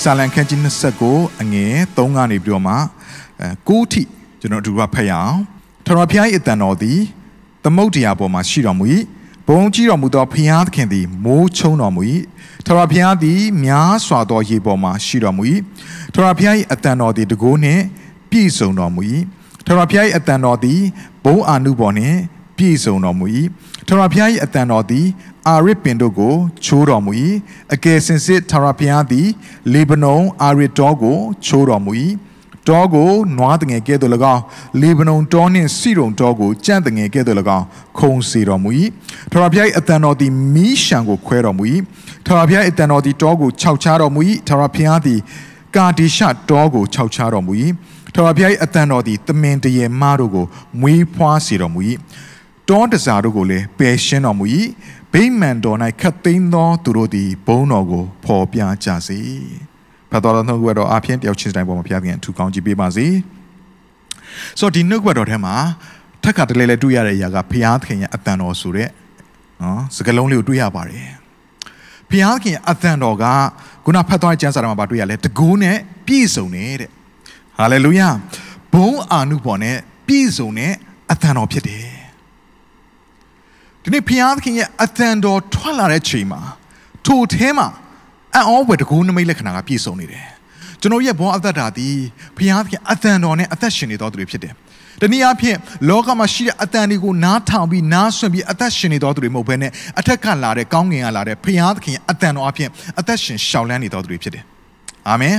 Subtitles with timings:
[0.00, 0.60] စာလံခန်းကြီး
[1.02, 2.74] 29အငယ်3ကနေပြီးတော့မှ
[3.40, 4.02] အဲ9ထိ
[4.40, 5.36] ကျွန်တော်အတူတူဖတ်ရအောင်
[5.86, 7.00] ထတော်ဖျား၏အတန်တော်သည်
[7.64, 8.84] သမုတ်တရားပေါ်မှာရှိတော်မူ၏
[9.48, 12.02] ဘုံကြီးတော်မူသောဖျားသခင်သည်မိုးချုံတော်မူ၏
[12.66, 15.42] ထတော်ဖျားသည်များစွာသောရေပေါ်မှာရှိတော်မူ၏
[16.14, 17.82] ထတော်ဖျား၏အတန်တော်သည်တကိုးနှင့်
[18.30, 19.02] ပြည့်စုံတော်မူ၏
[19.66, 20.80] ထတော်ဖျား၏အတန်တော်သည်
[21.24, 22.18] ဘုံအာနုပေါ်နှင့်
[22.62, 23.26] ပြည့်စုံတော်မူ၏
[23.86, 25.06] ထတော်ဖျား၏အတန်တော်သည်
[25.48, 26.34] အာရစ်ပင်တို့ကို
[26.64, 27.12] ချိုးတော်မူ၏
[27.74, 29.28] အကယ်စင်စစ်ထတော်ဖျားသည်
[29.72, 31.92] လေဗနုန်အာရစ်တောကိုချိုးတော်မူ၏
[32.68, 34.42] တောကိုနွားတငယ်ကဲ့သို့၎င်း
[34.80, 37.66] လေဗနုန်တောနှင့်စီရုံတောကိုကြံ့တငယ်ကဲ့သို့၎င်း
[37.98, 38.70] ခုံစေတော်မူ၏
[39.32, 41.64] ထတော်ဖျား၏အတန်တော်သည်မီးရှံကိုခွဲတော်မူ၏
[42.26, 45.20] ထတော်ဖျား၏အတန်တော်သည်တောကိုခြောက်ချတော်မူ၏ထတော်ဖျားသည်
[45.76, 47.52] ကာဒီရှတောကိုခြောက်ချတော်မူ၏
[48.14, 50.46] ထတော်ဖျား၏အတန်တော်သည်တမင်တရေမားတို့ကို
[50.80, 51.80] မွေးဖွားစေတော်မူ၏
[52.68, 54.44] တောတစားတို့ကိုလည်းပယ်ရှင်းတော်မူ၏
[55.12, 59.20] ဗိမာန်တော်၌ခတ်သိမ်းသောသူတို့သည်ဘုန်းတော်ကိုဖော်ပြကြစေ
[60.10, 63.06] ဖတ်တော်သောနှုတ်ကပတ်တော်အဖျင်းတယောက်ချင်းတိုင်းပေါ်မှာဖျားခင်ထူကောင်းကြည့်ပေးပါစေ
[64.58, 65.54] ဆိုတော့ဒီနှုတ်ကပတ်တော်ထဲမှာ
[66.22, 68.88] ထက်ကတလဲလဲတွေ့ရတဲ့အရာကဖျားခင်ရဲ့အတန်တော်ဆိုတဲ့
[69.62, 71.08] နော်စကလုံးလေးကိုတွေ့ရပါတယ်
[72.10, 73.24] ဖျားခင်အတန်တော်က
[73.84, 76.90] ခုနဖတ်သွားတဲ့ကျမ်းစာထဲမှာတွေ့ရလဲတကူးနဲ့ပြည့်စုံနေတဲ့
[77.58, 78.08] ဟာလေလုယာ
[78.72, 80.72] ဘုန်းအာနုဘော်နဲ့ပြည့်စုံတဲ့
[81.10, 81.91] အတန်တော်ဖြစ်တယ်
[83.84, 86.40] ဒီနေ့ဖျားသခင်ရဲ့အတန်တော်ထွက်လာတဲ့ချိန်မှာ
[87.06, 87.68] ထိုထဲမှာ
[88.34, 90.26] အံ့ဩဖွယ်တကူးနမိတ်လက္ခဏာကပြည့်စုံနေတယ်
[90.80, 91.98] ကျွန်တော်ရဲ့ဘောအသက်တာသည်
[92.36, 94.52] ဖျားသခင်အတန်တော်နဲ့အသက်ရှင်နေတော်သူတွေဖြစ်တယ်
[95.00, 95.56] တနည်းအားဖြင့်
[95.88, 102.68] လောကမှာရှိတဲ့အတန်တွေကိုနားထောင်ပြီးနားဆွင့်ပြီးအသက်ရှင်နေတော်သူတွေမဟုတ်ဘဲနဲ့အထက်ကလာတဲ့ကောင်းကင်ကလာတဲ့ဖျားသခင်အတန်တော်အဖြစ်
[102.98, 104.44] အသက်ရှင်ရှောင်လန်းနေတော်သူတွေဖြစ်တယ်
[105.08, 105.36] အာမင်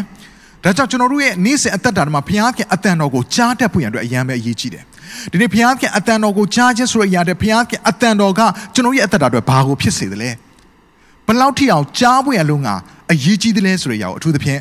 [0.64, 4.84] ဒါကြောင့်ကျွန်တော်တို့ရဲ့နေ့စဉ်အသက်တာမှာဘုရားခင်အတန်တော်ကိုကြားတတ်ဖို့ရန်အတွက်အရန်ပဲအရေးကြီးတယ်။
[5.32, 8.42] ဒီနေ့ဘုရားခင်အတန်တော်ကိုကြားခြင်းဆိုရရတဲ့ဘုရားခင်အတန်တော်က
[8.74, 10.30] ကျွန်တော်ရဲ့အသက်တာအတွက်ဘာကိုဖြစ်စေသလဲ။
[11.28, 12.70] ဘယ်လောက်ထိအောင်ကြားဖို့ရန်လုံးက
[13.12, 14.60] အရေးကြီးသလဲဆိုရရအောင်အထူးသဖြင့်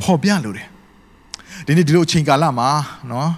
[0.00, 0.66] ပေါ်ပြလို့တယ်။
[1.66, 2.70] ဒီနေ့ဒီလိုအချိန်ကာလမှာ
[3.10, 3.30] နော်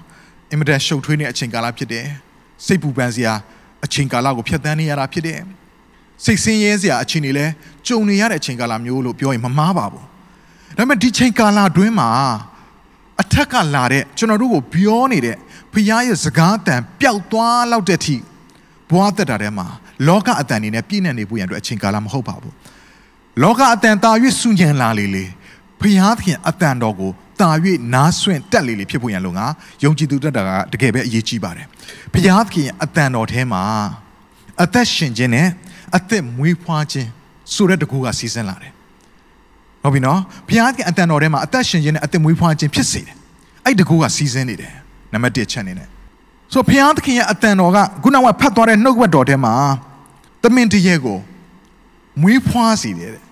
[0.50, 2.04] အင်မတန်ရှုပ်ထွေးနေတဲ့အချိန်ကာလဖြစ်တယ်။
[2.66, 3.32] စိတ်ပူပန်စရာ
[3.84, 5.38] အချိန်ကာလကိုဖျက်ဆီးနေရတာဖြစ်တယ်။
[6.24, 7.52] စိတ်ဆင်းရဲစရာအချိန်တွေလည်း
[7.86, 10.04] ကြုံနေရတဲ့အချိန်ကာလမျိုးလို့ပြောရင်မမှားပါဘူး။
[10.76, 12.10] ဒါပေမဲ့ဒီချိန်ကာလအတွင်းမှာ
[13.22, 15.36] အထက်ကလာတဲ့ကျွန်တော်တို့ကိုပြောနေတဲ့
[15.74, 18.16] ဖခင်ရဲ့စကားတန်ပျောက်သွားလောက်တဲ့ထိ
[18.90, 19.66] ဘဝသက်တာထဲမှာ
[20.06, 22.54] လောကအတန်နေနဲ့ပြည့်နေနေဖို့ရန်အတွက်အချိန်ကာလမဟုတ်ပါဘူး
[23.42, 25.24] လောကအတန်တာ၍စွညံလာလေလေ
[25.80, 25.82] ဖ
[26.24, 27.50] ခင်အတန်တော်ကိုတာ၍
[27.94, 29.46] နားဆွင့်တက်လေလေဖြစ်ဖို့ရန်လို့ငါ
[29.84, 31.66] ယုံကြည်သူတက်တာကတကယ်ပဲအရေးကြီးပါတယ်
[32.12, 32.14] ဖ
[32.54, 33.62] ခင်အတန်တော်ထဲမှာ
[34.62, 35.48] အသက်ရှင်ခြင်းနဲ့
[35.96, 37.08] အသက်မွေးဖွားခြင်း
[37.54, 38.72] ဆိုတဲ့တကူကစီစဉ်လာတယ်
[39.82, 43.16] ဟုတ်ပြီနော်ဘုရားကအတန်တော်ထဲမှာအသက်ရှင်ခြင်းနဲ့အသက်မွေးဖွားခြင်းဖြစ်စေတယ်
[43.64, 44.74] အဲ့တကူကစီစဉ်နေတယ်
[45.14, 45.88] နံပါတ်1ချက်နေနဲ့
[46.52, 49.54] ဆိုဘုရားသခင်ရဲ့အတန်တော်ကခုနကဖတ်သွားတဲ့နှုတ်ကပတ်တော်ထဲမှာ
[50.42, 51.18] သမင်တရေကို
[52.22, 53.24] မွေးဖွားစေတယ်တဲ့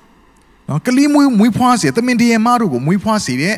[0.68, 3.54] နော်ကလေးမွေးမွေးဖွားစေသမင်တရေမတို့ကိုမွေးဖွားစေတဲ့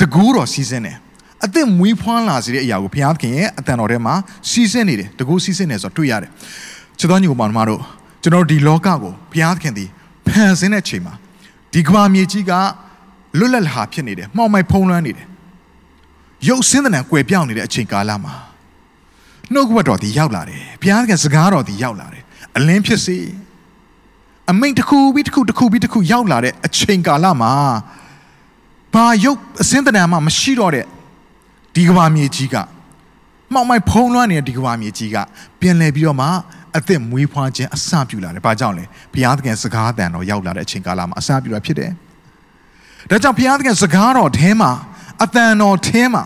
[0.00, 0.96] တကူတော်စီစဉ်တယ်
[1.44, 4.14] အသက်မွေးဖွားလာစေတဲ့အရာကိုဘုရားသခင်ရဲ့အတန်တော်ထဲမှာ
[4.50, 6.30] စီစဉ်နေတယ်တကူစီစဉ်နေဆိုတော့တွေ့ရတယ်
[6.98, 7.80] ချစ်တော်ညီကောင်မတို့
[8.22, 8.96] ကျွန်တော်ဒီလောကကို
[9.32, 9.84] ဘုရားသခင်ဒီ
[10.26, 11.14] ဖန်ဆင်းတဲ့ချိန်မှာ
[11.72, 12.52] ဒီကဘာမြေကြီးက
[13.38, 15.26] လွတ်လပ်လာဖြစ်နေတယ်မှောင်မိုက်ဖုံးလွှမ်းနေတယ်
[16.48, 18.34] ရုပ်ဆင်းတဲ့နံကွယ်ပြောင်းနေတဲ့အချိန်ကာလမှာ
[19.52, 22.22] နှုတ်ကပတ်တော်ဒီရောက်လာတယ်ဘုရားကစကားတော်ဒီရောက်လာတယ်
[22.56, 23.18] အလင်းဖြစ်စေ
[24.50, 27.52] အမိန်တစ်ခုပြီးတစ်ခုတစ်ခုပြီးတစ်ခုရောက်လာတဲ့အချိန်ကာလမှာ
[28.94, 30.86] ဘာရုပ်အစင်းတဏ္ဍာမှမရှိတော့တဲ့
[31.74, 32.56] ဒီကဘာမြေကြီးက
[33.52, 35.16] မှောင်မိုက်ဖုံးလွှမ်းနေတဲ့ဒီကဘာမြေကြီးက
[35.60, 36.28] ပြင်လဲပြီးတော့မှ
[36.76, 41.90] အသက်မွေးဖွားခြင်းအစပြုလာတယ်။ဘာကြောင့်လဲ။ဘုရားသခင်စကားတန်တော်ရောက်လာတဲ့အချိန်ကာလမှာအစပြုတာဖြစ်တယ်။
[43.10, 44.70] ဒါကြောင့်ဘုရားသခင်စကားတော်ထဲမှာ
[45.24, 46.24] အတန်တော်ထဲမှာ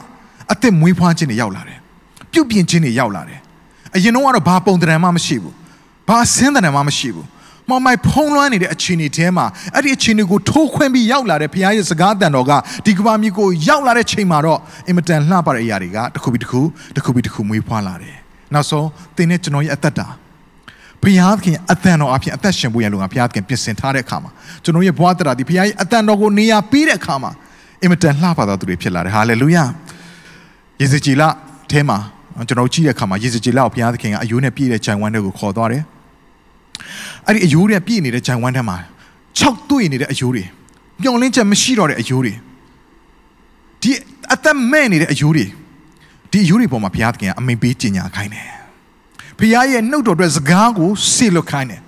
[0.52, 1.78] အသက်မွေးဖွားခြင်းတွေရောက်လာတယ်။
[2.32, 3.38] ပြုတ်ပြင်ခြင်းတွေရောက်လာတယ်။
[3.96, 5.54] အရင်တော့ကတော့ဘာပုံတံမှမရှိဘူး။
[6.08, 7.26] ဘာဆင်းတံမှမရှိဘူး။
[7.68, 12.52] မောင်မိုက်ဖုံးလွှမ်းနေတဲ့အခြေအနေထဲမှာအဲ့ဒီအခြေအနေကိုထိုးခွင်းပြီးရောက်လာတဲ့ဘုရားရဲ့စကားတန်တော်က
[12.86, 14.58] ဒီကဘာမြေကိုရောက်လာတဲ့ချိန်မှာတော့
[14.88, 16.60] အင်မတန်လှပတဲ့အရာတွေကတစ်ခုပြီးတစ်ခု
[16.96, 18.16] တစ်ခုပြီးတစ်ခုမွေးဖွားလာတယ်။
[18.54, 20.08] နောက်ဆုံးသင်နဲ့ကျွန်တော်ရဲ့အသက်တာ
[21.02, 24.30] ဘုရားသခင်အတန်တော်အဖြစ်အသက်ရှင်ဖို့ရလို့ငါဘုရားသခင်ပြင်ဆင်ထားတဲ့အခါမှာ
[24.64, 27.32] ကျွန်တော်ရဲ့ဘဝတရားဒီဘုရားရဲ့အတန်တော်ကိုနေရာပေးတဲ့အခါမှာ
[27.82, 29.64] အင်မတန်လှပသောသူတွေဖြစ်လာတယ်ဟာလေလုယာ
[30.80, 31.22] ယေဇကြည်လ
[31.70, 31.98] အဲမှာ
[32.48, 35.82] ကျွန်တော်ကြည့်တဲ့အခါမှာယေဇကြည်လကိုဘုရားသခင်ကအယိုးနဲ့ပြည့်တဲ့ဂျိုင်ဝမ်းတွေကိုခေါ်သွားတယ်
[37.26, 38.76] အဲ့ဒီအယိုးတွေပြည့်နေတဲ့ဂျိုင်ဝမ်းထဲမှာ
[39.28, 40.44] 6တွေ့နေတဲ့အယိုးတွေ
[41.02, 42.32] မျောလင်းချက်မရှိတော့တဲ့အယိုးတွေ
[43.82, 43.90] ဒီ
[44.34, 45.44] အသက်မဲ့နေတဲ့အယိုးတွေ
[46.30, 48.48] ဒီအယိုးတွေပေါ်မှာဘုရားသခင်ကအမိန်ပေးကြင်ညာခိုင်းတယ်
[49.38, 51.80] ဘုရားရဲ့နှုတ်တော်အတွက်စကားကိုစေလွတ်ခိုင်းတယ်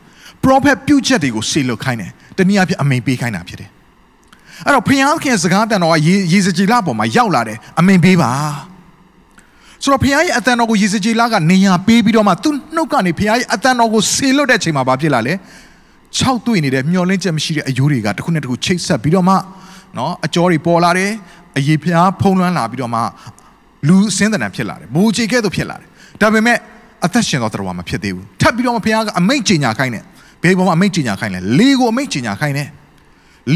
[0.44, 3.70] prophet ပြုချက်တွေကိုစေလွတ်ခိုင်းတယ်တနည်းအားဖြင့်အမိန်ပေးခိုင်းတာဖြစ်တယ်
[4.66, 8.30] အဲ့တော့ဘုရားသခင်စကားတန်တော်ကရေရေစကြည်လပေါ်မှာရောက်လာတယ်အမိန်ပေးပါ
[9.82, 15.34] ဆိုတော့ဘုရားရဲ့အတန်တော်ကိုရေစကြည်လကနေညာပေးပြီးတော့မှသူ့နှုတ်ကနေဘုရားရဲ့အတန်တော်ကိုစေလွတ်တဲ့ချိန်မှာဘာဖြစ်လာလဲ
[16.18, 19.34] ၆တွေ့နေတဲ့မျောလင်းချက်မရှိတဲ့အယိုးတွေကတစ်ခုနဲ့တစ်ခုချိတ်ဆက်ပြီးတော့မှ
[19.96, 21.10] နော်အကြောတွေပေါ်လာတယ်
[21.58, 23.00] အရေးဖျားဖုံးလွှမ်းလာပြီးတော့မှ
[23.88, 25.88] လူအစင်းတန်ဖြစ်လာတယ်မိုးချေကဲ့သို့ဖြစ်လာတယ်
[26.20, 26.58] ဒါပေမဲ့
[27.04, 30.04] အသက်ရှင်သောတော်မှာဖြစ်သေးဘူးထပ်ပြီးတော့မှဘုရားကအမိတ်ကြင်ညာခိုင်းတယ်
[30.42, 32.68] ဘယ်ပေါ်မှာအမိတ်ကြင်ညာခိုင်းလဲလေကိုအမိတ်ကြင်ညာခိုင်းတယ်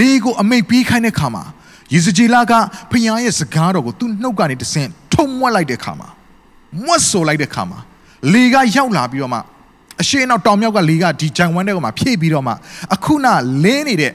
[0.00, 1.44] လေကိုအမိတ်ပြီးခိုင်းတဲ့ခါမှာ
[1.94, 2.52] ယေဇကျေလက
[2.90, 6.08] ဖခင်ရဲ့စကားတော်ကိုသူ့နှုတ်ကနေတဆင့်ထုံမွက်လိုက်တဲ့ခါမှာ
[6.84, 7.78] မွတ်ဆိုလိုက်တဲ့ခါမှာ
[8.32, 9.40] လေကရောက်လာပြီးတော့မှ
[10.02, 12.52] အရှိနောက်တောင်မြောက်ကလေကဒီဂျန်ဝမ်းတဲ့ကောင်မှာဖြည့်ပြီးတော့မှ
[12.94, 13.26] အခုန
[13.64, 14.12] လင်းနေတဲ့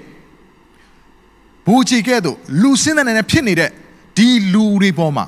[1.66, 3.70] ဘူချီကဲ့သို့လူစင်းတဲ့နဲ့ဖြစ်နေတဲ့
[4.18, 5.26] ဒီလူတွေပေါ်မှာ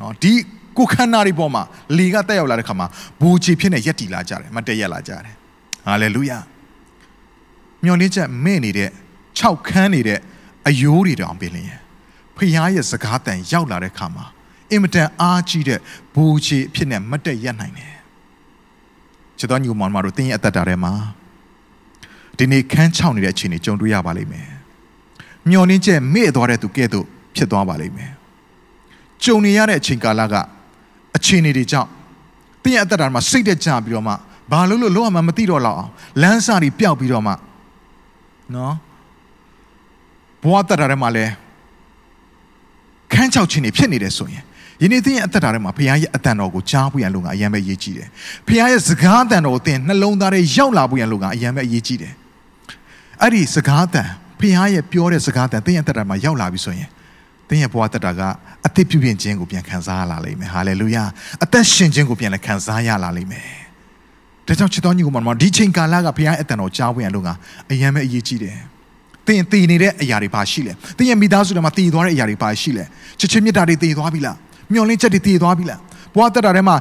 [0.00, 0.32] နော်ဒီ
[0.78, 1.62] ကိုခန္ဓာတွေပေါ်မှာ
[1.98, 2.86] လေကတက်ရောက်လာတဲ့ခါမှာ
[3.20, 5.34] ဘူချီဖြစ်နေရက်တီလာကြတယ်မတက်ရက်လာကြတယ်
[5.86, 6.38] ဟာလေလုယာ
[7.84, 8.90] မျော်လင့်ချက်မဲ့နေတဲ့
[9.40, 10.20] 6ခန်းနေတဲ့
[10.68, 11.80] အယိုးတွေတောင်ပြင်လျင်
[12.36, 14.24] ဖခင်ရဲ့စကားတန်ရောက်လာတဲ့ခါမှာ
[14.70, 15.78] အင်မတန်အားကြီးတဲ့
[16.14, 17.94] ဘူချီအဖြစ်နဲ့မတက်ရက်နိုင်တယ်
[19.38, 20.92] ချစ်တော်ညီမောင်မတို့တင်းရဲ့အသက်တာထဲမှာ
[22.38, 24.48] ဒီနေ့ခန်းချောင်းနေတဲ့အခြေအနေကြုံတွေ့ရပါလိမ့်မယ်
[25.50, 27.06] မျောလင်းချက်မေ့သွားတဲ့သူကဲ့သို့
[27.36, 28.12] ဖြစ်သွားပါလိမ့်မယ်
[29.24, 30.34] ကြုံနေရတဲ့အချိန်ကာလက
[31.16, 31.90] အခြေအနေတွေကြောင့်
[32.62, 34.14] တင်းရဲ့အသက်တာမှာစိတ်တက်ကြပြီးတော့မှ
[34.50, 35.90] ဘာလို့လို့လောကမှာမသိတော့လောက်အောင်
[36.22, 37.32] လမ်းစာတွေပျောက်ပြီးတော့မှ
[38.54, 38.74] နော်
[40.44, 41.26] ဘဝတက်တာထဲမှာလဲ
[43.12, 44.42] ခန်းချောက်ခြင်းတွေဖြစ်နေတယ်ဆိုရင်
[44.82, 48.08] ယနေ့သင်ရဲ့အသက်တာထဲမှာဘုရားရဲ့အတန်တော်ကိုကြားဖို့ရန်လို့ကအယံပဲရေးကြည့်တယ်။
[48.48, 52.12] ဘုရားရဲ့စကားအတန်တော်ကိုသင်နှလုံးသားထဲရောက်လာဖို့ရန်လို့ကအယံပဲရေးကြည့်တယ်။
[53.22, 54.08] အဲ့ဒီစကားအတန်
[54.40, 56.88] ဘုရားရဲ့ပြောတဲ့စကားအတန်သင်ရဲ့အသက်တာမှာရောက်လာပြီဆိုရင်
[57.48, 58.20] သင်ရဲ့ဘဝတက်တာက
[58.66, 61.04] အသက်ပြုပြင်ခြင်းကိုပြန်ခံစားရလာလိမ့်မယ်။ဟာလေလုယာ။
[61.44, 63.48] အသက်ရှင်ခြင်းကိုပြန်လည်းခံစားရလာလိမ့်မယ်။
[64.46, 67.28] ဒါကြောင့်ချစ်တော်ညီကိုမတော်ဒီချိန်ကာလကဘုရားရဲ့အတန်တော်ကြားဖို့ရန်လို့က
[67.70, 68.58] အယံပဲအရေးကြီးတယ်။
[69.26, 72.84] သင်တည်နေတဲ့အရာတွေပါရှိလဲ။သင်ရဲ့မိသားစုထဲမှာတည်သွားတဲ့အရာတွေပါရှိလဲ။
[73.20, 74.36] ချစ်ချင်းမြတ်တာတွေတည်သွားပြီလား။
[74.72, 75.80] မျောလင်းချက်တွေတည်သွားပြီလား
[76.14, 76.76] ဘဝတက်တာထဲမှာ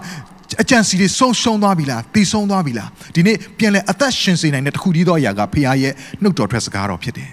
[0.62, 7.32] အကြံစီတွေဆုံးရှုံးသွားပြီလားတည်ဆုံးသွားပြီလားဒီနေ့ပြန်လဲအသက်ရှင်စေနိုင်တဲ့တခုတည်းသောအရာကဖခင်ရဲ့နှုတ်တော်ထွက်စကားတော်ဖြစ်တယ်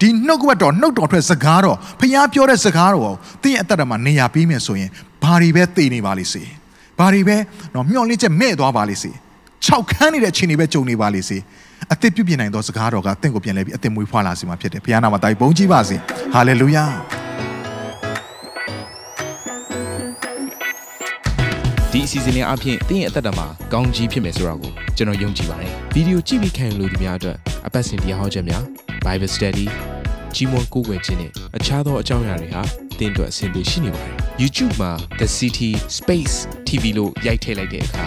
[0.00, 4.90] ဒီနှုတ်ကပတ်တော်နှုတ်တော်ထွက်စကားတော်ဖခင်ပြောတဲ့စကားတော်ကိုသင်ရဲ့အသက်တာမှာနေရာပေးမယ်ဆိုရင်
[5.22, 6.42] ဘာတွေပဲတည်နေပါလိမ့်စေ
[6.98, 7.36] ဘာတွေပဲ
[7.74, 9.10] တော့မျောလင်းချက်မဲ့သွားပါလိမ့်စေ
[9.68, 11.38] ၆ခန်းနေတဲ့ခြေနေပဲကြုံနေပါလိမ့်စေ
[11.92, 15.96] အသက်ပြုပြင်နိုင်သောစကားတော်ကတင့်ကိုပြန်လဲပြီးအသက်မွေးဖွားလာစေမှာဖြစ်တယ်ဘုရားနာမှာတိုက်ဘုန်းကြီးပါစေ
[16.34, 16.84] ဟာလေလုယာ
[21.92, 27.36] ဒီအစီအစဉ်လေးအပြင်တင်းရဲ့အသက်တာမှာကောင်းကြီးဖြစ်မယ်ဆိုတာကိုကျွန်တော်ယုံကြည်ပါတယ်ဗီဒီယိုကြည့်ပြီးခံယူလို့ဒီများအတွက်
[27.66, 28.62] အပတ်စဉ်တရားဟောခြင်းများ
[29.04, 29.66] Bible Study
[30.34, 32.62] ကြီးမွန်ကိုယ်ွယ်ခြင်းနဲ့အခြားသောအကြောင်းအရာတွေဟာ
[32.98, 36.36] တင်းအတွက်အဆင်ပြေရှိနေပါတယ် YouTube မှာ The City Space
[36.68, 38.06] TV လို့ရိုက်ထည့်လိုက်တဲ့အခါ